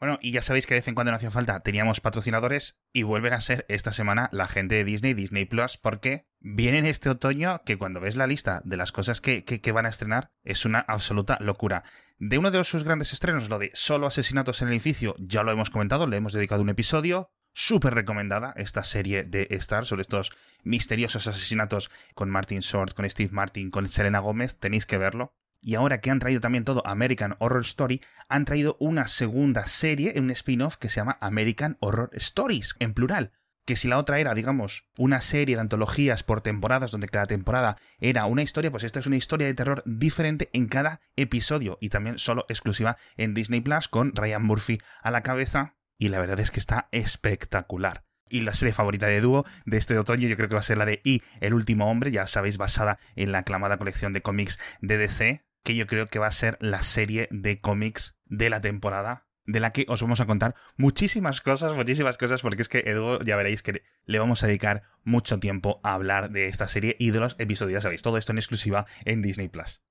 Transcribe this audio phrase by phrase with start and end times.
[0.00, 3.02] Bueno, y ya sabéis que de vez en cuando no hacía falta, teníamos patrocinadores y
[3.02, 7.60] vuelven a ser esta semana la gente de Disney, Disney Plus, porque vienen este otoño
[7.66, 10.80] que cuando ves la lista de las cosas que, que, van a estrenar es una
[10.80, 11.84] absoluta locura.
[12.18, 15.52] De uno de sus grandes estrenos, lo de Solo Asesinatos en el Edificio, ya lo
[15.52, 17.30] hemos comentado, le hemos dedicado un episodio.
[17.52, 20.30] Súper recomendada esta serie de Star sobre estos
[20.62, 24.56] misteriosos asesinatos con Martin Short, con Steve Martin, con Selena Gómez.
[24.56, 25.34] Tenéis que verlo.
[25.62, 30.14] Y ahora que han traído también todo American Horror Story, han traído una segunda serie,
[30.16, 33.32] un spin-off que se llama American Horror Stories, en plural.
[33.66, 37.76] Que si la otra era, digamos, una serie de antologías por temporadas, donde cada temporada
[37.98, 41.90] era una historia, pues esta es una historia de terror diferente en cada episodio y
[41.90, 45.76] también solo exclusiva en Disney Plus con Ryan Murphy a la cabeza.
[45.98, 49.98] Y la verdad es que está espectacular y la serie favorita de dúo de este
[49.98, 52.56] otoño yo creo que va a ser la de Y, el último hombre, ya sabéis,
[52.56, 56.32] basada en la aclamada colección de cómics de DC, que yo creo que va a
[56.32, 60.54] ser la serie de cómics de la temporada de la que os vamos a contar
[60.76, 64.82] muchísimas cosas, muchísimas cosas, porque es que Edu, ya veréis que le vamos a dedicar
[65.02, 68.38] mucho tiempo a hablar de esta serie y de los episodios, sabéis, todo esto en
[68.38, 69.82] exclusiva en Disney Plus.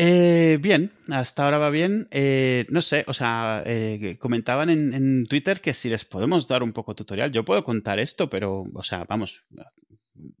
[0.00, 2.08] Eh, bien, hasta ahora va bien.
[2.10, 6.72] Eh, no sé, o sea, eh, comentaban en, Twitter que si les podemos dar un
[6.72, 7.30] poco tutorial.
[7.30, 9.44] Yo puedo contar esto, pero, o sea, vamos,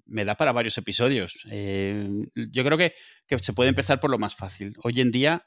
[0.06, 1.44] me da para varios episodios.
[1.44, 2.94] yo creo que,
[3.26, 4.74] que se puede empezar por lo más fácil.
[4.82, 5.46] Hoy en día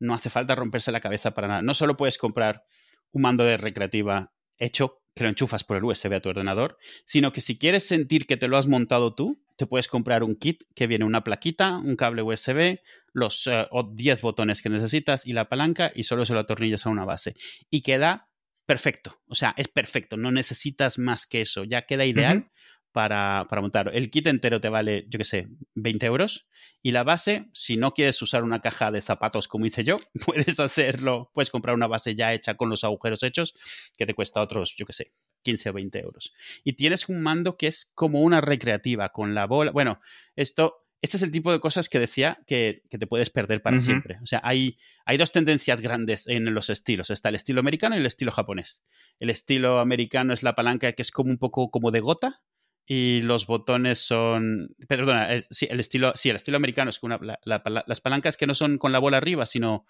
[0.00, 1.62] no hace falta romperse la cabeza para nada.
[1.62, 2.64] No solo puedes comprar
[3.12, 7.32] un mando de recreativa hecho que lo enchufas por el USB a tu ordenador, sino
[7.32, 10.62] que si quieres sentir que te lo has montado tú, te puedes comprar un kit
[10.74, 12.78] que viene una plaquita, un cable USB,
[13.12, 16.90] los 10 eh, botones que necesitas y la palanca y solo se lo atornillas a
[16.90, 17.34] una base.
[17.68, 18.28] Y queda
[18.66, 22.50] perfecto, o sea, es perfecto, no necesitas más que eso, ya queda ideal
[22.92, 23.90] para, para, montar.
[23.94, 26.46] El kit entero te vale, yo qué sé, 20 euros.
[26.82, 30.58] Y la base, si no quieres usar una caja de zapatos como hice yo, puedes
[30.60, 33.54] hacerlo, puedes comprar una base ya hecha con los agujeros hechos,
[33.96, 36.32] que te cuesta otros, yo qué sé, 15 o 20 euros.
[36.64, 39.70] Y tienes un mando que es como una recreativa, con la bola.
[39.70, 40.00] Bueno,
[40.36, 40.76] esto.
[41.02, 44.18] Este es el tipo de cosas que decía que, te puedes perder para siempre.
[44.22, 44.76] O sea, hay,
[45.06, 47.08] hay dos tendencias grandes en los estilos.
[47.08, 48.84] Está el estilo americano y el estilo japonés.
[49.18, 52.42] El estilo americano es la palanca que es como un poco como de gota,
[52.86, 54.74] y los botones son.
[54.88, 57.08] Perdona, el, sí, el estilo, sí, el estilo americano es que
[57.44, 59.86] las palancas que no son con la bola arriba, sino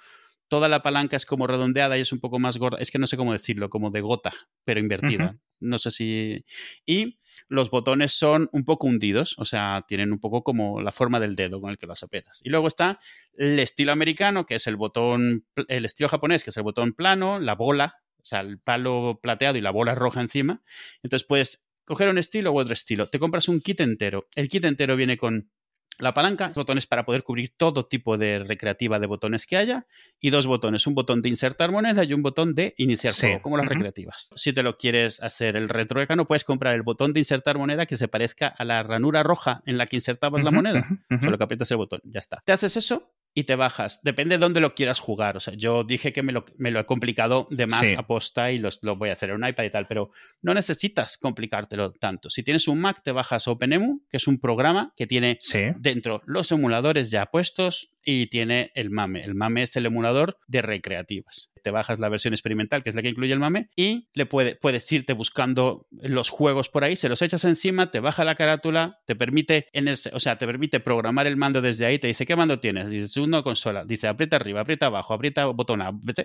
[0.51, 2.79] toda la palanca es como redondeada y es un poco más gorda.
[2.81, 4.33] Es que no sé cómo decirlo, como de gota,
[4.65, 5.39] pero invertida.
[5.61, 6.45] No sé si.
[6.85, 7.19] Y
[7.49, 11.37] los botones son un poco hundidos, o sea, tienen un poco como la forma del
[11.37, 12.41] dedo con el que los aprietas.
[12.43, 12.99] Y luego está
[13.35, 15.47] el estilo americano, que es el botón.
[15.69, 19.57] El estilo japonés, que es el botón plano, la bola, o sea, el palo plateado
[19.57, 20.63] y la bola roja encima.
[21.03, 23.05] Entonces puedes coger un estilo u otro estilo.
[23.07, 24.29] Te compras un kit entero.
[24.37, 25.51] El kit entero viene con
[25.99, 29.87] la palanca, botones para poder cubrir todo tipo de recreativa de botones que haya
[30.21, 33.57] y dos botones, un botón de insertar moneda y un botón de iniciar juego, como
[33.57, 34.31] las recreativas.
[34.37, 35.69] Si te lo quieres hacer el
[36.17, 39.63] no puedes comprar el botón de insertar moneda que se parezca a la ranura roja
[39.67, 40.87] en la que insertabas la moneda,
[41.21, 42.41] solo que aprietas el botón, ya está.
[42.47, 44.01] Te haces eso y te bajas.
[44.03, 45.37] Depende de dónde lo quieras jugar.
[45.37, 48.51] O sea, yo dije que me lo, me lo he complicado de más a posta
[48.51, 50.11] y los, lo voy a hacer en un iPad y tal, pero
[50.43, 52.31] no necesitas complicártelo tanto.
[52.31, 55.39] Si tienes un Mac, te bajas OpenEMU, que es un programa que tiene
[55.79, 59.23] dentro los emuladores ya puestos y tiene el MAME.
[59.23, 61.51] El MAME es el emulador de recreativas.
[61.63, 64.57] Te bajas la versión experimental, que es la que incluye el MAME, y le puede,
[64.57, 69.01] puedes irte buscando los juegos por ahí, se los echas encima, te baja la carátula,
[69.07, 72.27] te permite, en el, o sea, te permite programar el mando desde ahí, te dice,
[72.27, 72.91] ¿qué mando tienes?
[72.91, 73.85] Dices, una consola.
[73.85, 75.81] Dice, aprieta arriba, aprieta abajo, aprieta botón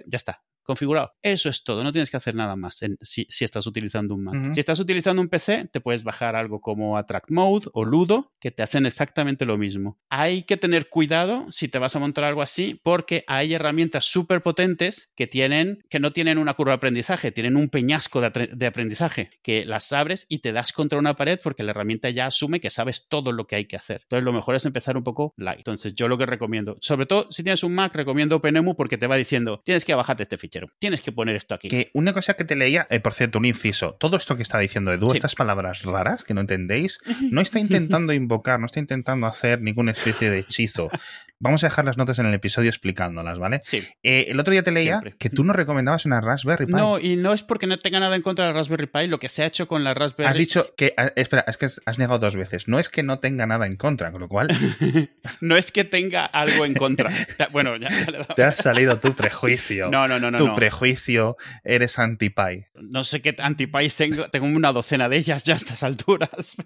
[0.08, 1.14] ya está configurado.
[1.22, 4.54] Eso es todo, no tienes que hacer nada más si, estás utilizando un Mac.
[4.54, 8.52] Si estás utilizando un PC, te puedes bajar algo como Attract Mode o Ludo, que
[8.52, 10.00] te hacen exactamente lo mismo.
[10.10, 14.42] Hay que tener cuidado si te vas a montar algo así, porque hay herramientas súper
[14.42, 18.68] potentes que tienen, que no tienen una curva de aprendizaje, tienen un peñasco de, de
[18.68, 22.60] aprendizaje, que las abres y te das contra una pared porque la herramienta ya asume
[22.60, 24.02] que sabes todo lo que hay que hacer.
[24.04, 25.60] Entonces, lo mejor es empezar un poco light.
[25.60, 29.08] Entonces, yo lo que recomiendo, sobre todo si tienes un Mac, recomiendo OpenEMU porque te
[29.08, 31.68] va diciendo, tienes que bajarte este fichero Tienes que poner esto aquí.
[31.68, 33.96] Que una cosa que te leía, eh, por cierto, un inciso.
[34.00, 37.00] Todo esto que está diciendo Edu, estas palabras raras que no entendéis,
[37.32, 40.90] no está intentando invocar, no está intentando hacer ninguna especie de hechizo.
[41.40, 43.62] vamos a dejar las notas en el episodio explicándolas, ¿vale?
[43.64, 43.84] Sí.
[44.04, 46.74] Eh, el otro día te leía que tú no recomendabas una Raspberry Pi.
[46.74, 49.20] No, y no es porque no tenga nada en contra de la Raspberry Pi, lo
[49.20, 50.94] que se ha hecho con la Raspberry Has dicho que.
[50.98, 52.68] ah, Espera, es que has negado dos veces.
[52.68, 54.48] No es que no tenga nada en contra, con lo cual.
[55.42, 57.12] no es que tenga algo en contra.
[57.52, 58.26] Bueno, ya, ya le.
[58.36, 59.90] Te has salido tu prejuicio.
[59.90, 60.38] No, no, no, no.
[60.38, 60.56] tu no.
[60.56, 62.66] prejuicio, eres anti-Pi.
[62.76, 66.56] No sé qué anti-Pi tengo, tengo una docena de ellas ya a estas alturas.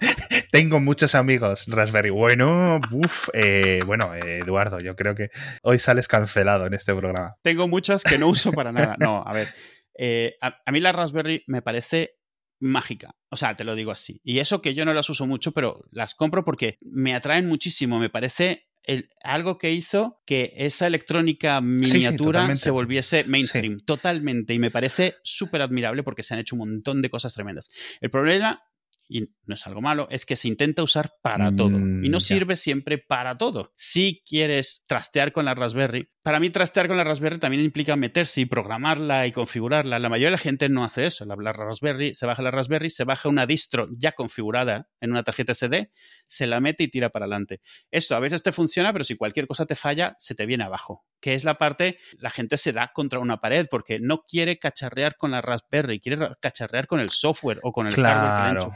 [0.52, 2.10] Tengo muchos amigos Raspberry.
[2.10, 5.30] Bueno, uff, eh, bueno, eh, Eduardo, yo creo que
[5.62, 7.34] hoy sales cancelado en este programa.
[7.42, 8.96] tengo muchas que no uso para nada.
[8.98, 9.48] No, a ver.
[9.98, 12.16] eh, a, a mí la Raspberry me parece
[12.60, 13.14] mágica.
[13.30, 14.20] O sea, te lo digo así.
[14.22, 17.98] Y eso que yo no las uso mucho, pero las compro porque me atraen muchísimo.
[17.98, 23.80] Me parece el- algo que hizo que esa electrónica sí, miniatura se volviese mainstream.
[23.80, 24.54] Totalmente.
[24.54, 27.68] Y me parece súper admirable porque se han hecho un montón de cosas tremendas.
[28.00, 28.60] El problema,
[29.08, 31.78] y no es algo malo, es que se intenta usar para todo.
[31.78, 32.26] Mm, Y no ya.
[32.26, 33.72] sirve siempre para todo.
[33.76, 38.40] Si quieres trastear con la Raspberry, para mí trastear con la Raspberry también implica meterse
[38.40, 40.00] y programarla y configurarla.
[40.00, 41.24] La mayoría de la gente no hace eso.
[41.24, 45.22] La, la Raspberry, se baja la Raspberry, se baja una distro ya configurada en una
[45.22, 45.92] tarjeta SD,
[46.26, 47.60] se la mete y tira para adelante.
[47.92, 51.04] Esto a veces te funciona, pero si cualquier cosa te falla, se te viene abajo.
[51.20, 55.16] Que es la parte, la gente se da contra una pared porque no quiere cacharrear
[55.16, 58.70] con la Raspberry, quiere cacharrear con el software o con el hardware que le han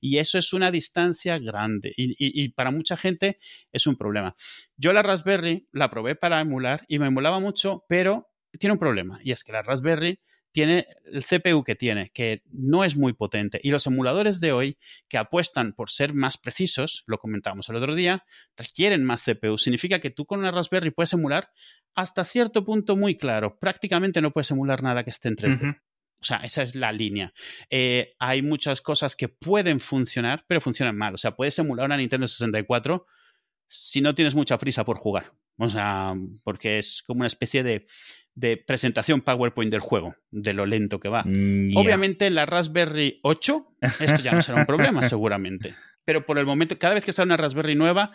[0.00, 1.92] Y eso es una distancia grande.
[1.96, 3.38] Y, para mucha gente
[3.72, 4.34] es un problema.
[4.76, 8.28] Yo la Raspberry la probé para emular y me emulaba mucho, pero
[8.58, 9.20] tiene un problema.
[9.22, 10.20] Y es que la Raspberry
[10.52, 13.60] tiene el CPU que tiene, que no es muy potente.
[13.62, 14.78] Y los emuladores de hoy,
[15.08, 18.24] que apuestan por ser más precisos, lo comentábamos el otro día,
[18.56, 19.58] requieren más CPU.
[19.58, 21.50] Significa que tú con una Raspberry puedes emular
[21.94, 23.58] hasta cierto punto muy claro.
[23.58, 25.62] Prácticamente no puedes emular nada que esté en 3D.
[25.62, 25.78] Ujú.
[26.20, 27.32] O sea, esa es la línea.
[27.70, 31.14] Eh, hay muchas cosas que pueden funcionar, pero funcionan mal.
[31.14, 33.06] O sea, puedes emular una Nintendo 64
[33.68, 35.32] si no tienes mucha prisa por jugar.
[35.58, 37.86] O sea, porque es como una especie de,
[38.34, 41.24] de presentación PowerPoint del juego, de lo lento que va.
[41.24, 41.76] Mm.
[41.76, 45.74] Obviamente en la Raspberry 8 esto ya no será un problema, seguramente.
[46.04, 48.12] Pero por el momento, cada vez que sale una Raspberry nueva,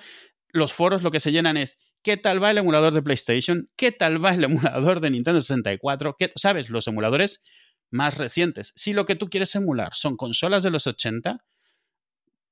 [0.49, 3.69] los foros lo que se llenan es ¿qué tal va el emulador de PlayStation?
[3.75, 6.15] ¿Qué tal va el emulador de Nintendo 64?
[6.17, 6.69] ¿Qué, ¿Sabes?
[6.69, 7.41] Los emuladores
[7.93, 8.73] más recientes.
[8.75, 11.45] Si lo que tú quieres emular son consolas de los 80,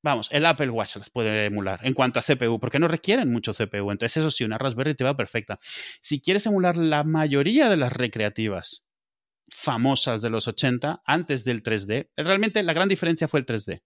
[0.04, 3.54] vamos, el Apple Watch las puede emular en cuanto a CPU, porque no requieren mucho
[3.54, 3.92] CPU.
[3.92, 5.58] Entonces, eso sí, una Raspberry te va perfecta.
[6.00, 8.86] Si quieres emular la mayoría de las recreativas
[9.50, 13.82] famosas de los 80 antes del 3D, realmente la gran diferencia fue el 3D.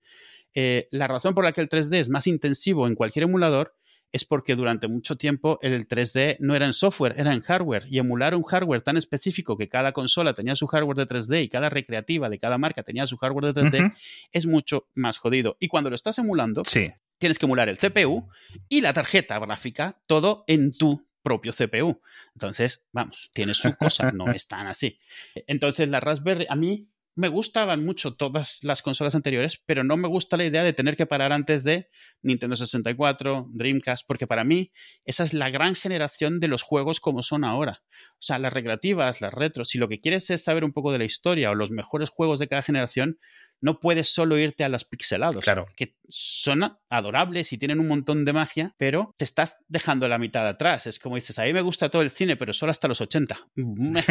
[0.53, 3.75] Eh, la razón por la que el 3D es más intensivo en cualquier emulador
[4.15, 7.83] es porque durante mucho tiempo el 3D no era en software, era en hardware.
[7.89, 11.49] Y emular un hardware tan específico que cada consola tenía su hardware de 3D y
[11.49, 13.93] cada recreativa de cada marca tenía su hardware de 3D Ujú.
[14.31, 15.57] es mucho más jodido.
[15.59, 16.93] Y cuando lo estás emulando, Sí.
[17.17, 18.25] tienes que emular el CPU
[18.69, 21.99] y la tarjeta gráfica, todo en tu propio CPU.
[22.35, 24.97] Entonces, vamos, tiene su cosa, no es tan así.
[25.45, 30.07] Entonces, la Raspberry, a mí me gustaban mucho todas las consolas anteriores, pero no me
[30.07, 31.89] gusta la idea de tener que parar antes de
[32.21, 34.73] Nintendo 64, Dreamcast, porque para mí
[35.05, 37.83] esa es la gran generación de los juegos como son ahora.
[38.13, 40.99] O sea, las recreativas, las retros, si lo que quieres es saber un poco de
[40.99, 43.17] la historia o los mejores juegos de cada generación,
[43.61, 45.65] no puedes solo irte a los pixelados, Claro.
[45.75, 50.47] que son adorables y tienen un montón de magia, pero te estás dejando la mitad
[50.47, 50.85] atrás.
[50.87, 53.37] Es como dices, a mí me gusta todo el cine, pero solo hasta los 80.
[53.55, 54.03] Meh.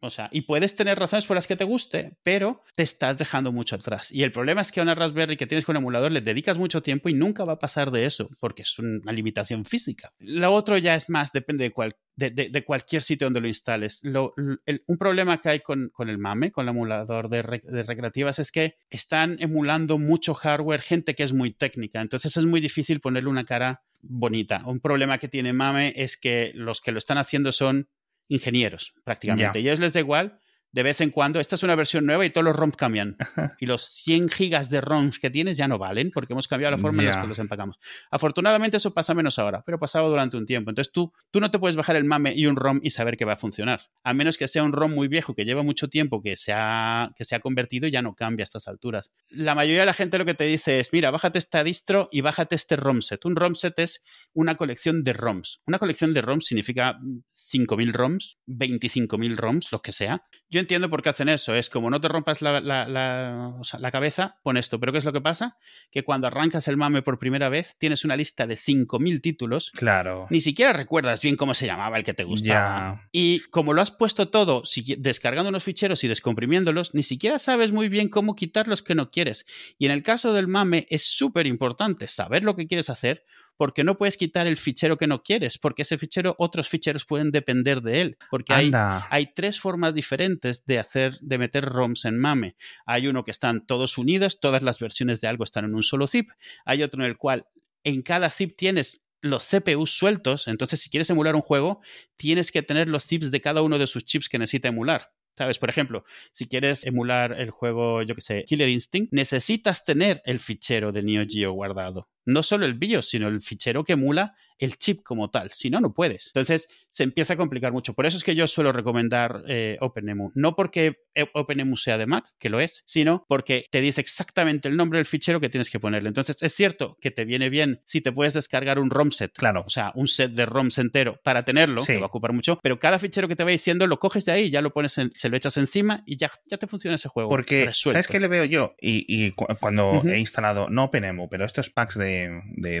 [0.00, 3.52] O sea, y puedes tener razones por las que te guste, pero te estás dejando
[3.52, 4.10] mucho atrás.
[4.12, 6.82] Y el problema es que a una Raspberry que tienes con emulador le dedicas mucho
[6.82, 10.12] tiempo y nunca va a pasar de eso, porque es una limitación física.
[10.18, 13.48] Lo otro ya es más, depende de, cual- de, de- de cualquier sitio donde lo
[13.48, 14.00] instales.
[14.02, 14.34] Lo-
[14.66, 18.38] el- un problema que hay con, con el MAME, con el emulador de, de recreativas,
[18.38, 22.00] es que están emulando mucho hardware, gente que es muy técnica.
[22.00, 24.62] Entonces es muy difícil ponerle una cara bonita.
[24.64, 27.88] Un problema que tiene MAME es que los que lo están haciendo son
[28.28, 29.58] ingenieros, prácticamente.
[29.58, 30.38] Y a ellos les da igual,
[30.74, 33.16] de vez en cuando, esta es una versión nueva y todos los ROMs cambian.
[33.60, 36.78] y los 100 gigas de ROMs que tienes ya no valen porque hemos cambiado la
[36.78, 37.78] forma en la que los empacamos.
[38.10, 40.72] Afortunadamente eso pasa menos ahora, pero pasaba durante un tiempo.
[40.72, 43.24] Entonces tú, tú no te puedes bajar el MAME y un ROM y saber que
[43.24, 43.82] va a funcionar.
[44.02, 47.12] A menos que sea un ROM muy viejo que lleva mucho tiempo que se ha,
[47.14, 49.12] que se ha convertido y ya no cambia a estas alturas.
[49.28, 52.20] La mayoría de la gente lo que te dice es, mira, bájate esta distro y
[52.20, 53.24] bájate este ROM set.
[53.26, 54.02] Un ROM set es
[54.32, 55.62] una colección de ROMs.
[55.66, 60.24] Una colección de ROMs significa 5.000 ROMs, 25.000 ROMs, lo que sea.
[60.50, 61.54] Yo entiendo por qué hacen eso.
[61.54, 64.78] Es como no te rompas la, la- la- o sea, la cabeza, pon esto.
[64.78, 65.56] Pero ¿qué es lo que pasa?
[65.90, 70.26] Que cuando arrancas el MAME por primera vez, tienes una lista de 5.000 títulos Claro.
[70.30, 73.02] ni siquiera recuerdas bien cómo se llamaba el que te gustaba.
[73.10, 77.72] Y como lo has puesto todo si- descargando unos ficheros y descomprimiéndolos, ni siquiera sabes
[77.72, 79.46] muy bien cómo quitar los que no quieres.
[79.78, 83.24] Y en el caso del mame es súper importante saber lo que quieres hacer
[83.56, 87.30] porque no puedes quitar el fichero que no quieres, porque ese fichero, otros ficheros pueden
[87.30, 88.18] depender de él.
[88.30, 88.70] Porque hay,
[89.10, 92.56] hay, tres formas diferentes de hacer, de meter ROMs en MAME.
[92.86, 96.06] Hay uno que están todos unidos, todas las versiones de algo están en un solo
[96.06, 96.30] zip.
[96.64, 97.46] Hay otro en el cual
[97.84, 101.80] en cada zip tienes los CPUs sueltos, entonces si quieres emular un juego,
[102.16, 105.12] tienes que tener los zips de cada uno de sus chips que necesita emular.
[105.36, 105.58] ¿Sabes?
[105.58, 110.38] Por ejemplo, si quieres emular el juego, yo que sé, Killer Instinct, necesitas tener el
[110.38, 112.08] fichero de Neo Geo guardado.
[112.26, 115.50] No solo el BIOS, sino el fichero que emula el chip como tal.
[115.50, 116.28] Si no, no puedes.
[116.28, 117.94] Entonces se empieza a complicar mucho.
[117.94, 120.32] Por eso es que yo suelo recomendar eh, OpenEMU.
[120.34, 124.76] No porque OpenEMU sea de Mac, que lo es, sino porque te dice exactamente el
[124.76, 126.08] nombre del fichero que tienes que ponerle.
[126.08, 129.32] Entonces es cierto que te viene bien si te puedes descargar un ROM set.
[129.36, 129.64] Claro.
[129.66, 132.58] O sea, un set de ROMs entero para tenerlo, que va a ocupar mucho.
[132.62, 135.28] Pero cada fichero que te va diciendo lo coges de ahí, ya lo pones, se
[135.28, 137.28] lo echas encima y ya, ya te funciona ese juego.
[137.28, 138.74] Porque, ¿sabes qué le veo yo?
[138.80, 142.13] Y, cuando he instalado, no OpenEMU, pero estos packs de,
[142.56, 142.76] de,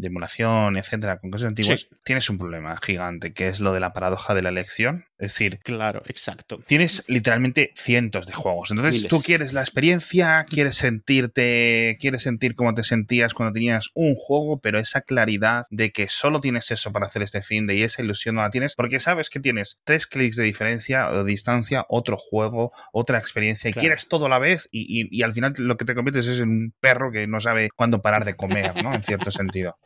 [0.00, 4.34] emulación, etcétera, con cosas antiguas, tienes un problema gigante, que es lo de la paradoja
[4.34, 5.06] de la elección.
[5.18, 6.60] Es decir, claro, exacto.
[6.66, 8.70] Tienes literalmente cientos de juegos.
[8.70, 14.14] Entonces tú quieres la experiencia, quieres sentirte, quieres sentir cómo te sentías cuando tenías un
[14.14, 17.82] juego, pero esa claridad de que solo tienes eso para hacer este fin de y
[17.82, 21.30] esa ilusión no la tienes, porque sabes que tienes tres clics de diferencia o de
[21.30, 25.52] distancia, otro juego, otra experiencia y quieres todo a la vez y, y, al final
[25.58, 28.82] lo que te conviertes es en un perro que no sabe cuándo parar de comer,
[28.82, 28.94] ¿no?
[28.94, 29.76] En cierto sentido.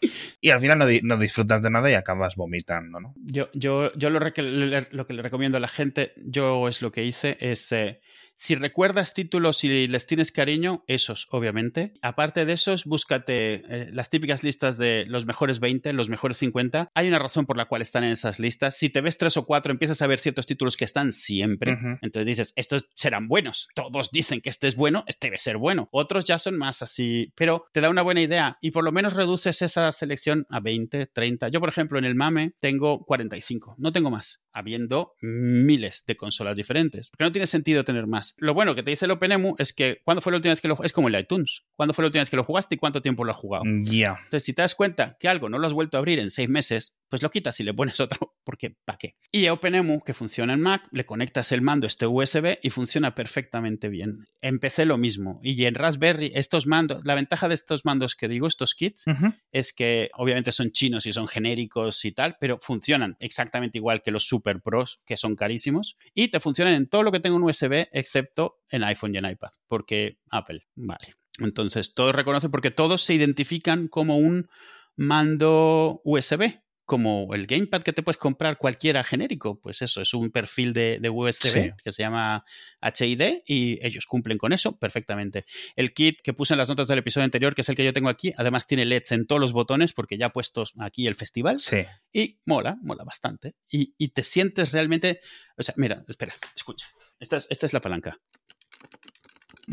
[0.41, 3.15] Y al final no, no disfrutas de nada y acabas vomitando, ¿no?
[3.17, 7.05] Yo, yo, yo lo, lo que le recomiendo a la gente, yo es lo que
[7.05, 8.01] hice, es eh,
[8.43, 11.95] si recuerdas títulos y les tienes cariño, esos, obviamente.
[12.03, 16.91] Aparte de esos, búscate eh, las típicas listas de los mejores 20, los mejores 50.
[16.93, 18.77] Hay una razón por la cual están en esas listas.
[18.77, 21.79] Si te ves tres o cuatro, empiezas a ver ciertos títulos que están siempre.
[22.03, 23.69] Entonces dices, estos serán buenos.
[23.77, 25.89] Todos dicen que este es bueno, este debe ser bueno.
[25.93, 29.15] Otros ya son más así, pero te da una buena idea y por lo menos
[29.15, 31.49] reduces esa selección a 20, 30.
[31.49, 36.57] Yo, por ejemplo, en el MAME tengo 45, no tengo más, habiendo miles de consolas
[36.57, 37.11] diferentes.
[37.11, 38.32] Porque no tiene sentido tener más.
[38.39, 40.69] Lo bueno que te dice el OpenEMU es que cuando fue la última vez que
[40.69, 41.65] lo es como el iTunes.
[41.77, 43.65] ¿Cuándo fue la última vez que lo jugaste y cuánto tiempo lo has jugado?
[43.83, 44.19] Ya.
[44.25, 46.49] Entonces, si te das cuenta que algo no lo has vuelto a abrir en seis
[46.49, 49.17] meses, pues lo quitas y le pones otro, porque ¿para qué?
[49.31, 53.91] Y OpenEMU, que funciona en Mac, le conectas el mando este USB y funciona perfectamente
[53.91, 54.21] bien.
[54.41, 55.39] En PC lo mismo.
[55.43, 59.05] Y en Raspberry, estos mandos, la ventaja de estos mandos que digo, estos kits,
[59.51, 64.11] es que obviamente son chinos y son genéricos y tal, pero funcionan exactamente igual que
[64.11, 67.43] los Super Pros, que son carísimos, y te funcionan en todo lo que tenga un
[67.43, 71.15] USB, excepto en iPhone y en iPad, porque Apple, vale.
[71.41, 74.49] Entonces, todos reconocen porque todos se identifican como un
[74.97, 80.31] mando USB, como el gamepad que te puedes comprar cualquiera genérico, pues eso, es un
[80.31, 82.45] perfil de, USB que se llama
[82.83, 85.45] HID y ellos cumplen con eso perfectamente.
[85.77, 87.93] El kit que puse en las notas del episodio anterior, que es el que yo
[87.93, 91.61] tengo aquí, además tiene LEDs en todos los botones porque ya puestos aquí el festival.
[91.61, 91.85] Sí.
[92.13, 93.55] Y mola, mola bastante.
[93.71, 95.21] Y, y te sientes realmente,
[95.57, 96.87] o sea, mira, espera, escucha.
[97.21, 98.19] Esta es, esta es la palanca.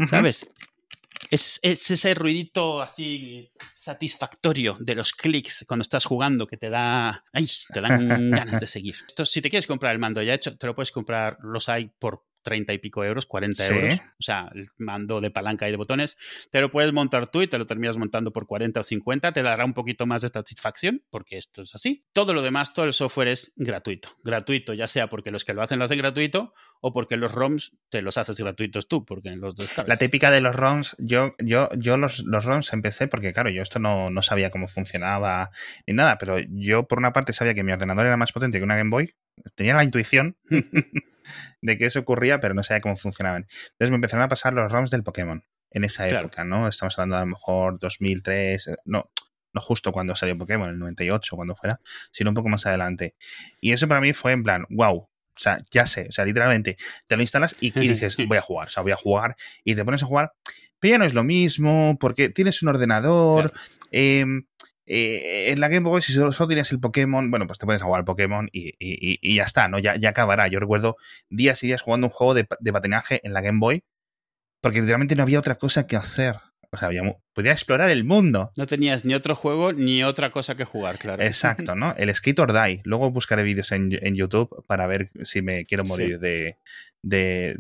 [0.10, 0.48] ¿Sabes?
[1.30, 7.24] Es, ese ruidito así satisfactorio de los clics cuando estás jugando que te da.
[7.32, 7.48] ¡Ay!
[7.72, 8.96] Te dan ganas de seguir.
[9.08, 11.92] Esto, si te quieres comprar el mando ya hecho, te lo puedes comprar, los hay
[12.00, 14.00] por 30 y pico euros, 40 euros.
[14.20, 16.18] O sea, el mando de palanca y de botones.
[16.50, 19.32] Te lo puedes montar tú y te lo terminas montando por 40 o 50.
[19.32, 22.06] Te dará un poquito más de satisfacción, porque esto es así.
[22.14, 24.10] Todo lo demás, todo el software es gratuito.
[24.24, 27.74] Gratuito, ya sea porque los que lo hacen lo hacen gratuito o porque los ROMs
[27.90, 29.56] te los haces gratuitos tú, porque los
[29.86, 33.62] La típica de los ROMs, yo, yo, yo los, los ROMs empecé porque, claro, yo
[33.62, 35.50] esto no, no sabía cómo funcionaba
[35.86, 38.64] ni nada, pero yo por una parte sabía que mi ordenador era más potente que
[38.64, 39.14] una Game Boy.
[39.56, 40.38] Tenía la intuición
[41.62, 43.48] de que eso ocurría, pero no sabía cómo funcionaban.
[43.72, 46.68] Entonces me empezaron a pasar los ROMs del Pokémon en esa época, ¿no?
[46.68, 49.12] Estamos hablando a lo mejor 2003, eh, no,
[49.54, 51.78] no justo cuando salió Pokémon, el 98, cuando fuera,
[52.12, 53.16] sino un poco más adelante.
[53.62, 55.10] Y eso para mí fue en plan, wow,
[55.40, 56.78] o sea, ya sé, o sea, literalmente
[57.08, 59.86] te lo instalas y, dices, voy a jugar, o sea, voy a jugar, y te
[59.86, 60.34] pones a jugar,
[60.80, 63.54] pero ya no es lo mismo, porque tienes un ordenador,
[63.92, 64.26] eh,
[64.92, 68.00] eh, en la Game Boy, si solo, tienes el Pokémon, bueno, pues te puedes jugar
[68.00, 69.78] al Pokémon y, ya está, ¿no?
[69.78, 70.48] Ya, ya acabará.
[70.48, 70.98] Yo recuerdo
[71.30, 73.84] días y días jugando un juego de, patinaje en la Game Boy,
[74.62, 76.38] porque literalmente no había otra cosa que hacer.
[76.72, 76.90] O sea,
[77.34, 78.52] podía explorar el mundo.
[78.56, 81.24] No tenías ni otro juego ni otra cosa que jugar, claro.
[81.24, 81.96] Exacto, ¿no?
[81.98, 82.82] El Skate or Die.
[82.84, 86.58] Luego buscaré vídeos en, YouTube para ver si me quiero morir de,
[87.02, 87.56] de,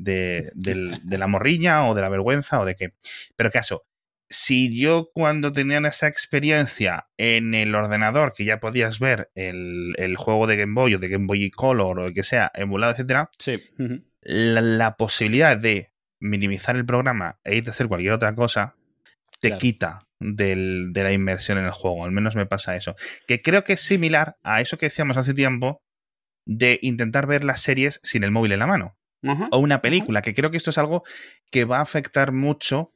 [0.53, 2.91] de, la morriña o de la vergüenza o de qué.
[3.35, 3.85] Pero caso,
[4.29, 10.45] si yo cuando tenían esa experiencia en el ordenador, que ya podías ver el, juego
[10.45, 13.63] de Game Boy o de Game Boy Color o el que sea, emulado, etcétera, sí.
[14.21, 18.75] la, posibilidad de minimizar el programa e ir a hacer cualquier otra cosa
[19.39, 22.95] te quita de la inmersión en el juego, al menos me pasa eso.
[23.27, 25.81] Que creo que es similar a eso que decíamos hace tiempo
[26.45, 28.95] de intentar ver las series sin el móvil en la mano.
[29.51, 31.03] o una película, que creo que esto es algo
[31.51, 32.93] que va a afectar mucho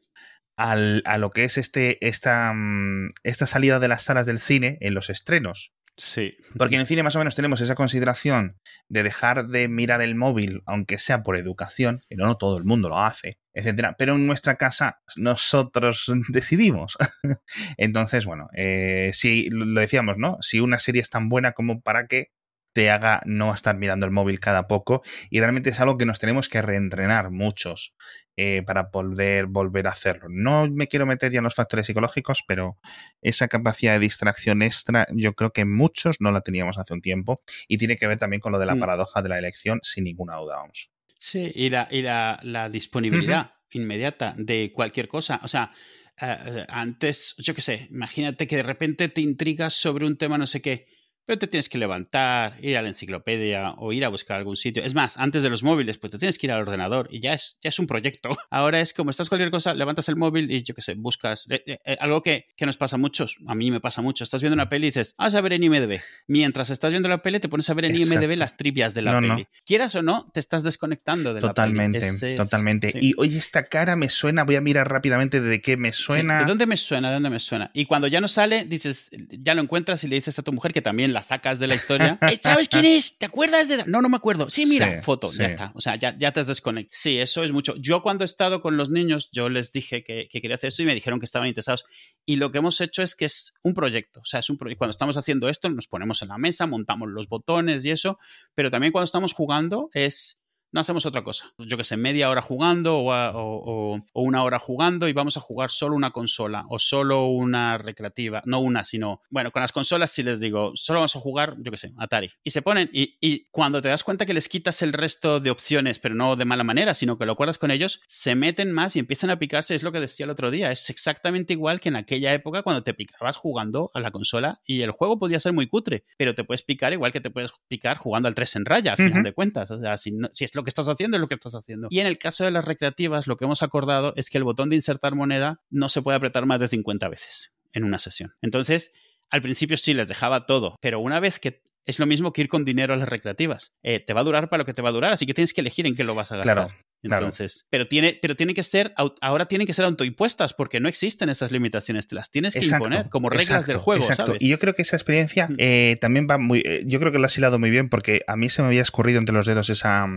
[0.55, 4.93] a lo que es este, esta, mm, esta salida de las salas del cine en
[4.93, 5.73] los estrenos.
[5.95, 6.35] Sí.
[6.57, 8.59] Porque en el cine más o menos tenemos esa consideración
[8.89, 12.89] de dejar de mirar el móvil, aunque sea por educación, que no, todo el mundo
[12.89, 13.95] lo hace, etcétera.
[13.97, 16.97] Pero en nuestra casa nosotros decidimos.
[17.77, 20.37] Entonces, bueno, eh, si lo decíamos, ¿no?
[20.41, 22.31] Si una serie es tan buena como para que
[22.73, 26.19] te haga no estar mirando el móvil cada poco y realmente es algo que nos
[26.19, 27.95] tenemos que reentrenar muchos
[28.35, 30.27] eh, para poder volver a hacerlo.
[30.29, 32.79] No me quiero meter ya en los factores psicológicos, pero
[33.21, 37.41] esa capacidad de distracción extra yo creo que muchos no la teníamos hace un tiempo
[37.67, 38.79] y tiene que ver también con lo de la mm.
[38.79, 40.89] paradoja de la elección, sin ninguna duda, vamos.
[41.19, 45.39] Sí, y la, y la, disponibilidad inmediata de cualquier cosa.
[45.43, 45.71] O sea,
[46.19, 50.37] eh, eh, antes, yo qué sé, imagínate que de repente te intrigas sobre un tema
[50.37, 50.85] no sé qué
[51.25, 54.83] pero te tienes que levantar, ir a la enciclopedia o ir a buscar algún sitio.
[54.83, 57.33] Es más, antes de los móviles, pues te tienes que ir al ordenador y ya
[57.33, 58.29] es, ya es un proyecto.
[58.49, 61.45] Ahora es como estás cualquier cosa, levantas el móvil y yo qué sé, buscas.
[61.49, 64.23] Eh, eh, eh, algo que, que, nos pasa a muchos, a mí me pasa mucho.
[64.23, 66.01] Estás viendo una peli y dices, vas a ver en IMDB.
[66.27, 69.19] Mientras estás viendo la peli, te pones a ver en IMDB las trivias de la
[69.19, 69.47] peli.
[69.65, 72.35] Quieras o no, te estás desconectando de totalmente, la peli.
[72.35, 72.93] Totalmente, totalmente.
[73.01, 76.39] Y oye, esta cara me suena, voy a mirar rápidamente de qué me suena.
[76.39, 77.09] ¿De dónde me suena?
[77.09, 77.71] ¿De dónde me suena?
[77.73, 80.73] Y cuando ya no sale, dices, ya lo encuentras y le dices a tu mujer
[80.73, 83.17] que también la sacas de la historia Eh, ¿Sabes quién es?
[83.17, 83.83] ¿Te acuerdas de.?
[83.85, 84.49] No, no me acuerdo.
[84.49, 85.71] Sí, mira, foto, ya está.
[85.75, 86.89] O sea, ya, ya te has desconectado.
[86.91, 87.75] Sí, eso es mucho.
[87.77, 90.85] Yo cuando he estado con los niños, yo les dije que, quería hacer eso y
[90.85, 91.85] me dijeron que estaban interesados.
[92.25, 94.21] Y lo que hemos hecho es que es un proyecto.
[94.21, 94.79] O sea, es un proyecto.
[94.79, 98.19] Cuando estamos haciendo esto, nos ponemos en la mesa, montamos los botones y eso.
[98.55, 100.39] Pero también cuando estamos jugando, es
[100.73, 101.53] no hacemos otra cosa.
[101.57, 105.95] Yo que sé, media hora jugando o, una hora jugando y vamos a jugar solo
[105.95, 108.41] una consola o solo una recreativa.
[108.45, 111.71] No una, sino, bueno, con las consolas si les digo, solo vamos a jugar, yo
[111.71, 112.31] que sé, Atari.
[112.43, 115.51] Y se ponen, y, y, cuando te das cuenta que les quitas el resto de
[115.51, 118.95] opciones, pero no de mala manera, sino que lo acuerdas con ellos, se meten más
[118.95, 119.75] y empiezan a picarse.
[119.75, 120.71] Es lo que decía el otro día.
[120.71, 124.81] Es exactamente igual que en aquella época cuando te picabas jugando a la consola y
[124.81, 127.97] el juego podía ser muy cutre, pero te puedes picar igual que te puedes picar
[127.97, 129.69] jugando al 3 en raya, al final de cuentas.
[129.69, 131.87] O sea, si, si es lo que estás haciendo es lo que estás haciendo.
[131.89, 134.69] Y en el caso de las recreativas, lo que hemos acordado es que el botón
[134.69, 138.35] de insertar moneda no se puede apretar más de 50 veces en una sesión.
[138.41, 138.91] Entonces,
[139.29, 142.49] al principio sí les dejaba todo, pero una vez que es lo mismo que ir
[142.49, 143.73] con dinero a las recreativas.
[143.83, 145.53] Eh, te va a durar para lo que te va a durar, así que tienes
[145.53, 146.55] que elegir en qué lo vas a gastar.
[146.55, 146.73] Claro,
[147.03, 151.29] Entonces, pero tiene, pero tiene que ser, ahora tienen que ser autoimpuestas porque no existen
[151.29, 154.05] esas limitaciones, te las tienes que imponer como reglas del juego.
[154.05, 154.35] Exacto.
[154.39, 155.55] Y yo creo que esa experiencia mm.
[155.57, 158.37] eh, también va muy, eh, yo creo que lo has hilado muy bien porque a
[158.37, 160.07] mí se me había escurrido entre los dedos esa,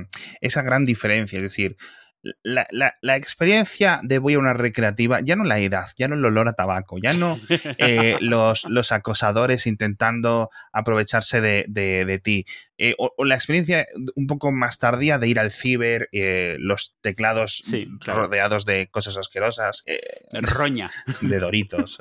[0.41, 1.77] esa gran diferencia, es decir,
[2.43, 2.67] la,
[3.01, 6.49] la, experiencia de voy a una recreativa, ya no la edad, ya no el olor
[6.49, 7.39] a tabaco, ya no
[7.79, 12.47] eh, los, los, acosadores intentando aprovecharse de, de, ti,
[12.79, 17.63] eh, o, la experiencia un poco más tardía de ir al ciber, eh, los teclados
[18.01, 19.85] rodeados de cosas asquerosas.
[20.33, 20.91] Roña.
[21.21, 21.99] De doritos,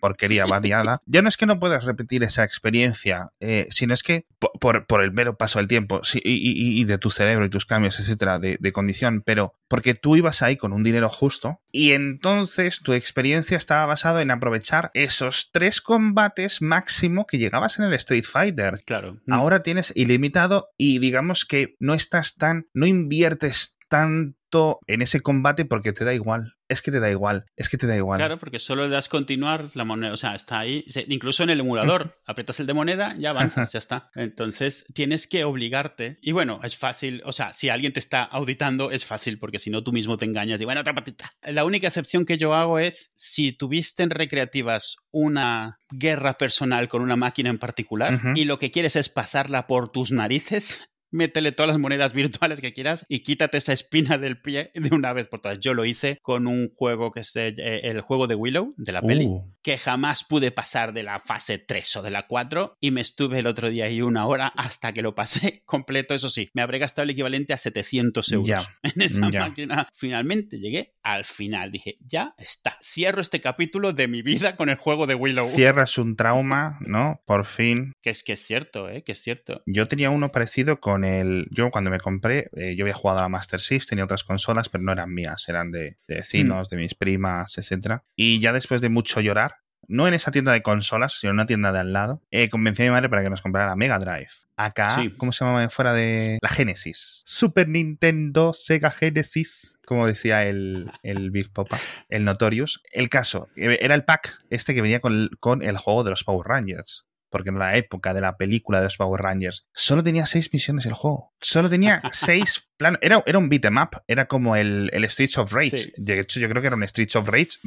[0.00, 1.00] porquería variada.
[1.06, 3.30] Ya no es que no puedas repetir esa experiencia,
[3.68, 4.26] sino es que
[4.60, 7.98] por, por, el mero paso del tiempo y, y, de tu cerebro y tus cambios,
[7.98, 12.80] etcétera, de, de condición, pero porque tú ibas ahí con un dinero justo y entonces
[12.82, 18.24] tu experiencia estaba basada en aprovechar esos tres combates máximo que llegabas en el Street
[18.24, 18.82] Fighter.
[18.84, 19.18] Claro.
[19.28, 25.64] Ahora tienes ilimitado y digamos que no estás tan, no inviertes tanto en ese combate
[25.64, 28.18] porque te da igual es que te da igual, es que te da igual.
[28.18, 31.60] Claro, porque solo le das continuar la moneda, o sea, está ahí, incluso en el
[31.60, 34.10] emulador, aprietas el de moneda, ya avanzas, ya está.
[34.14, 36.18] Entonces tienes que obligarte.
[36.22, 39.70] Y bueno, es fácil, o sea, si alguien te está auditando, es fácil, porque si
[39.70, 41.30] no tú mismo te engañas y bueno, otra patita.
[41.42, 47.02] La única excepción que yo hago es si tuviste en recreativas una guerra personal con
[47.02, 51.68] una máquina en particular y lo que quieres es pasarla por tus narices, métele todas
[51.68, 55.40] las monedas virtuales que quieras y quítate esa espina del pie de una vez por
[55.40, 55.60] todas.
[55.60, 59.02] Yo lo hice con un juego que es eh, el juego de Willow, de la
[59.02, 59.54] peli, uh.
[59.62, 63.38] que jamás pude pasar de la fase 3 o de la 4 y me estuve
[63.38, 66.14] el otro día ahí una hora hasta que lo pasé completo.
[66.14, 69.88] Eso sí, me habré gastado el equivalente a 700 euros en esa máquina.
[69.94, 71.70] Finalmente llegué al final.
[71.70, 72.78] Dije, ya está.
[72.82, 75.46] Cierro este capítulo de mi vida con el juego de Willow.
[75.46, 77.20] Cierras un trauma, ¿no?
[77.26, 77.92] Por fin.
[78.00, 79.02] Que es que es cierto, ¿eh?
[79.02, 79.62] Que es cierto.
[79.66, 81.48] Yo tenía uno parecido con el.
[81.50, 84.68] Yo cuando me compré, eh, yo había jugado a la Master System, tenía otras consolas,
[84.68, 86.70] pero no eran mías, eran de, vecinos, mm.
[86.70, 88.00] de mis primas, etc.
[88.16, 89.56] Y ya después de mucho llorar,
[89.88, 92.82] no en esa tienda de consolas, sino en una tienda de al lado, eh, convencí
[92.82, 94.30] a mi madre para que nos comprara la Mega Drive.
[94.56, 95.10] Acá, Sí.
[95.16, 97.22] ¿cómo se llamaba fuera de la Genesis?
[97.24, 102.82] Super Nintendo, Sega Genesis, como decía el, el Big Popa, el Notorious.
[102.92, 106.22] El caso, eh, era el pack este que venía con con el juego de los
[106.24, 107.06] Power Rangers.
[107.32, 110.84] Porque en la época de la película de los Power Rangers, solo tenía seis misiones
[110.84, 111.32] el juego.
[111.40, 112.68] Solo tenía seis
[113.00, 114.02] Era, era un beat'em up.
[114.08, 115.76] Era como el, el Streets of Rage.
[115.78, 115.92] Sí.
[115.96, 117.58] De hecho, yo creo que era un Streets of Rage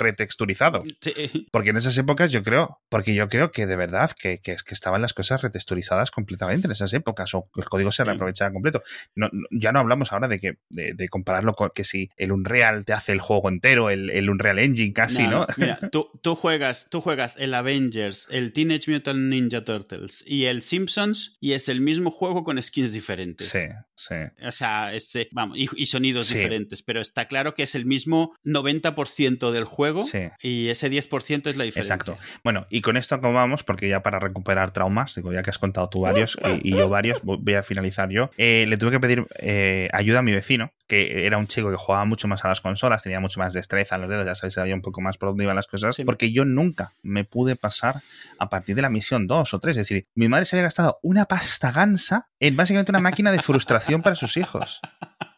[0.00, 0.82] retexturizado.
[1.00, 1.48] Sí.
[1.50, 4.74] Porque en esas épocas yo creo, porque yo creo que de verdad que, que, que
[4.74, 8.82] estaban las cosas retexturizadas completamente en esas épocas, o el código se reaprovechaba completo.
[9.14, 12.32] No, no- ya no hablamos ahora de que de, de compararlo con que si el
[12.32, 15.46] Unreal te hace el juego entero, el, el Unreal Engine casi, ¿no?
[15.56, 20.62] Mira, tú, tú juegas, tú juegas el Avengers, el Teenage Mutant Ninja Turtles y el
[20.62, 23.48] Simpsons y es el mismo juego con skins diferentes.
[23.48, 23.60] sí,
[23.94, 24.14] sí.
[24.46, 26.36] O sea, es, eh, vamos, y, y sonidos Sí.
[26.36, 30.28] diferentes, pero está claro que es el mismo 90% del juego Sí.
[30.42, 31.94] y ese 10% es la diferencia.
[31.94, 32.18] Exacto.
[32.44, 35.88] Bueno, y con esto acabamos, porque ya para recuperar traumas, digo, ya que has contado
[35.88, 38.30] tú varios y, y yo varios, voy voy a finalizar yo.
[38.36, 41.76] Eh, le tuve que pedir eh, ayuda a mi vecino, que era un chico que
[41.76, 44.54] jugaba mucho más a las consolas, tenía mucho más destreza en los dedos, ya sabéis,
[44.54, 46.04] sabía un poco más por dónde iban las cosas, Sí.
[46.04, 48.02] porque yo nunca me pude pasar
[48.38, 49.76] a partir de la misión 2 o 3.
[49.76, 53.40] Es decir, mi madre se había gastado una pasta gansa en básicamente una máquina de
[53.40, 54.80] frustración para sus hijos.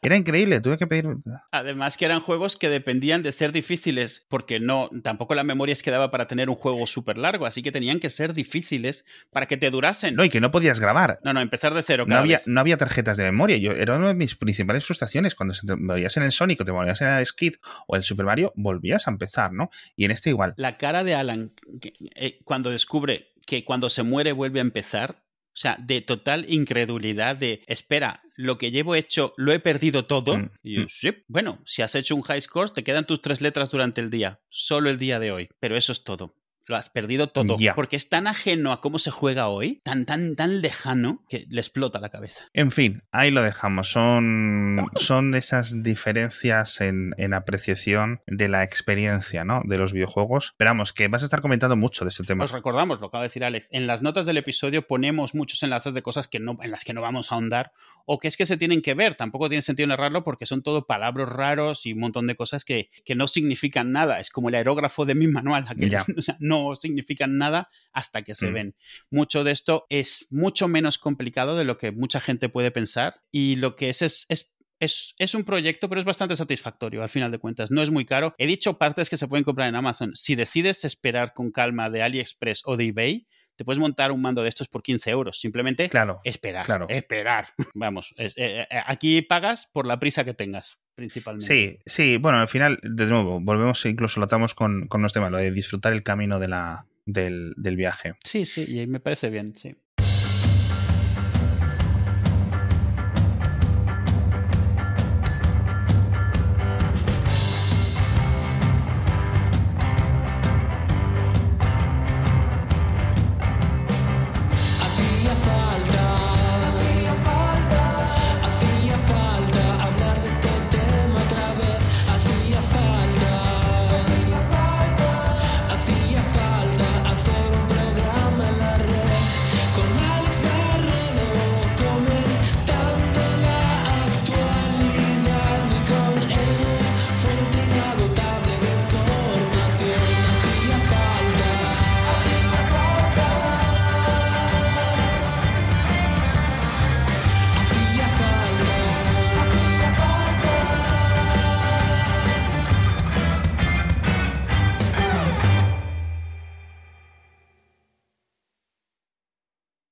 [0.04, 1.06] Era increíble, tuve que pedir.
[1.52, 5.82] Además que eran juegos que dependían de ser difíciles, porque no, tampoco la memoria es
[5.82, 9.46] que daba para tener un juego súper largo, así que tenían que ser difíciles para
[9.46, 10.16] que te durasen.
[10.16, 11.20] No, y que no podías grabar.
[11.22, 12.04] No, no, empezar de cero.
[12.08, 12.48] No había, vez.
[12.48, 13.56] no había tarjetas de memoria.
[13.58, 15.36] Yo, era una de mis principales frustraciones.
[15.36, 17.54] Cuando te movías en el Sonic o te movías en el Skid
[17.86, 19.70] o el Super Mario, volvías a empezar, ¿no?
[19.94, 20.54] Y en este igual.
[20.56, 25.22] La cara de Alan que- eh, cuando descubre que cuando se muere vuelve a empezar,
[25.54, 30.38] o sea, de total incredulidad de, espera, lo que llevo hecho lo he perdido todo.
[30.38, 30.86] Mm, Y yo, mm.
[30.88, 34.10] sí, bueno, si has hecho un high score, te quedan tus tres letras durante el
[34.10, 36.34] día, solo el día de hoy, pero eso es todo.
[36.72, 37.58] Lo has perdido todo.
[37.74, 41.60] Porque es tan ajeno a cómo se juega hoy, tan, tan, tan lejano, que le
[41.60, 42.44] explota la cabeza.
[42.54, 43.90] En fin, ahí lo dejamos.
[43.90, 49.60] Son, son esas diferencias en, en apreciación de la experiencia, ¿no?
[49.66, 50.46] De los videojuegos.
[50.46, 52.44] Esperamos que vas a estar comentando mucho de este tema.
[52.44, 55.92] Os recordamos, lo acaba de decir Alex, en las notas del episodio ponemos muchos enlaces
[55.92, 57.72] de cosas que no, en las que no vamos a ahondar
[58.06, 59.14] o que es que se tienen que ver.
[59.14, 62.88] Tampoco tiene sentido narrarlo porque son todo palabras raros y un montón de cosas que,
[63.04, 64.20] que no significan nada.
[64.20, 65.64] Es como el aerógrafo de mi manual,
[66.16, 68.54] o sea, no significan nada hasta que se Mm.
[68.54, 68.74] ven.
[69.10, 73.56] Mucho de esto es mucho menos complicado de lo que mucha gente puede pensar y
[73.56, 77.30] lo que es es, es es, es, un proyecto, pero es bastante satisfactorio al final
[77.30, 77.70] de cuentas.
[77.70, 78.34] No es muy caro.
[78.36, 80.10] He dicho partes que se pueden comprar en Amazon.
[80.16, 84.42] Si decides esperar con calma de AliExpress o de eBay, te puedes montar un mando
[84.42, 85.38] de estos por 15 euros.
[85.40, 86.20] Simplemente Claro.
[86.24, 86.64] esperar.
[86.66, 86.86] claro.
[86.88, 87.48] Esperar.
[87.74, 91.46] Vamos, es, eh, eh, aquí pagas por la prisa que tengas, principalmente.
[91.46, 95.30] Sí, sí, bueno, al final, de nuevo, volvemos, incluso lo atamos con, con los temas,
[95.30, 98.14] lo de disfrutar el camino de la, del, del viaje.
[98.24, 99.74] Sí, sí, y me parece bien, sí.